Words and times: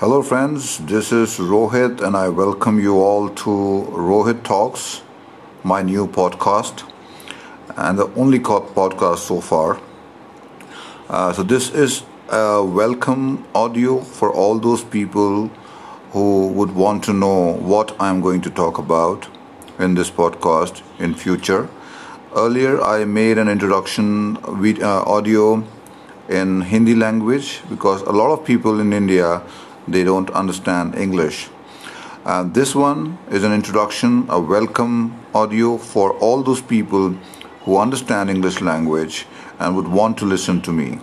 Hello, 0.00 0.22
friends. 0.22 0.78
This 0.78 1.12
is 1.12 1.36
Rohit, 1.36 2.00
and 2.00 2.16
I 2.16 2.30
welcome 2.30 2.80
you 2.80 3.02
all 3.02 3.28
to 3.40 3.50
Rohit 4.04 4.42
Talks, 4.44 5.02
my 5.62 5.82
new 5.82 6.06
podcast, 6.06 6.90
and 7.76 7.98
the 7.98 8.06
only 8.14 8.38
podcast 8.38 9.18
so 9.18 9.42
far. 9.42 9.78
Uh, 11.10 11.34
so, 11.34 11.42
this 11.42 11.68
is 11.74 12.02
a 12.30 12.64
welcome 12.64 13.44
audio 13.54 14.00
for 14.00 14.32
all 14.32 14.58
those 14.58 14.82
people 14.82 15.48
who 16.12 16.48
would 16.48 16.74
want 16.74 17.04
to 17.04 17.12
know 17.12 17.58
what 17.58 17.94
I'm 18.00 18.22
going 18.22 18.40
to 18.40 18.48
talk 18.48 18.78
about 18.78 19.28
in 19.78 19.96
this 19.96 20.10
podcast 20.10 20.80
in 20.98 21.14
future. 21.14 21.68
Earlier, 22.34 22.80
I 22.80 23.04
made 23.04 23.36
an 23.36 23.50
introduction 23.50 24.38
uh, 24.38 25.02
audio 25.02 25.62
in 26.30 26.62
Hindi 26.62 26.94
language 26.94 27.60
because 27.68 28.00
a 28.00 28.12
lot 28.12 28.30
of 28.32 28.46
people 28.46 28.80
in 28.80 28.94
India 28.94 29.42
they 29.88 30.04
don't 30.04 30.30
understand 30.30 30.94
English. 30.94 31.48
Uh, 32.24 32.42
this 32.44 32.74
one 32.74 33.18
is 33.30 33.44
an 33.44 33.52
introduction, 33.52 34.26
a 34.28 34.38
welcome 34.38 35.18
audio 35.34 35.78
for 35.78 36.12
all 36.18 36.42
those 36.42 36.60
people 36.60 37.10
who 37.64 37.78
understand 37.78 38.28
English 38.28 38.60
language 38.60 39.26
and 39.58 39.74
would 39.76 39.88
want 39.88 40.18
to 40.18 40.24
listen 40.24 40.60
to 40.62 40.72
me. 40.72 40.98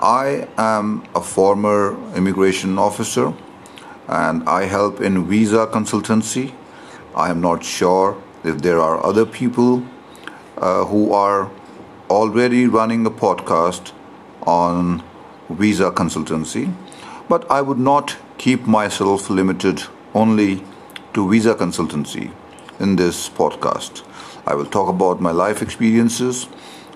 I 0.00 0.48
am 0.56 1.04
a 1.14 1.20
former 1.20 1.96
immigration 2.14 2.78
officer 2.78 3.32
and 4.06 4.48
I 4.48 4.64
help 4.64 5.00
in 5.00 5.26
visa 5.28 5.66
consultancy. 5.66 6.52
I 7.14 7.30
am 7.30 7.40
not 7.40 7.64
sure 7.64 8.16
if 8.44 8.62
there 8.62 8.80
are 8.80 9.04
other 9.04 9.26
people 9.26 9.84
uh, 10.56 10.84
who 10.84 11.12
are 11.12 11.50
already 12.10 12.66
running 12.66 13.04
a 13.06 13.10
podcast 13.10 13.92
on 14.42 15.02
visa 15.50 15.90
consultancy. 15.90 16.72
But 17.28 17.50
I 17.50 17.60
would 17.60 17.78
not 17.78 18.16
keep 18.38 18.66
myself 18.66 19.28
limited 19.28 19.82
only 20.14 20.64
to 21.12 21.28
visa 21.28 21.54
consultancy 21.54 22.32
in 22.80 22.96
this 22.96 23.28
podcast. 23.28 24.02
I 24.46 24.54
will 24.54 24.66
talk 24.66 24.88
about 24.88 25.20
my 25.20 25.30
life 25.30 25.60
experiences. 25.60 26.48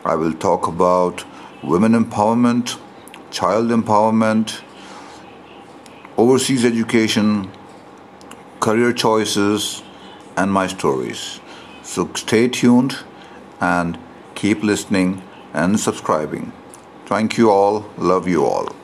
I 0.04 0.14
will 0.14 0.32
talk 0.32 0.66
about 0.66 1.24
women 1.62 1.92
empowerment, 1.92 2.78
child 3.30 3.68
empowerment, 3.68 4.62
overseas 6.16 6.64
education, 6.64 7.50
career 8.60 8.92
choices, 8.92 9.82
and 10.36 10.50
my 10.50 10.66
stories. 10.66 11.40
So 11.82 12.10
stay 12.14 12.48
tuned 12.48 12.96
and 13.60 13.98
keep 14.34 14.62
listening 14.62 15.22
and 15.52 15.78
subscribing. 15.78 16.52
Thank 17.06 17.36
you 17.36 17.50
all. 17.50 17.84
Love 17.98 18.26
you 18.26 18.44
all. 18.44 18.81